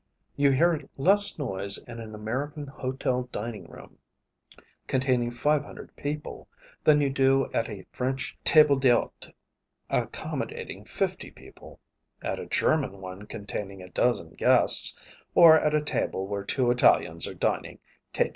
[0.35, 3.99] You hear less noise in an American hotel dining room
[4.87, 6.47] containing five hundred people,
[6.83, 9.31] than you do at a French table d'h√īte
[9.91, 11.79] accommodating fifty people,
[12.23, 14.95] at a German one containing a dozen guests,
[15.35, 17.77] or at a table where two Italians are dining
[18.11, 18.29] tête à tête.